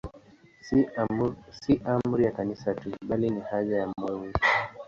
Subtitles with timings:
[1.61, 4.39] Si amri ya Kanisa tu, bali ni haja ya moyo wetu.